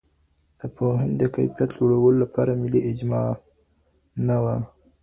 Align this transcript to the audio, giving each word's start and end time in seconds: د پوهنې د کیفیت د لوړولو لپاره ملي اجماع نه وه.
د 0.59 0.61
پوهنې 0.75 1.15
د 1.21 1.23
کیفیت 1.35 1.67
د 1.71 1.75
لوړولو 1.77 2.21
لپاره 2.23 2.59
ملي 2.61 2.81
اجماع 2.89 3.27
نه 4.27 4.37
وه. 4.43 4.57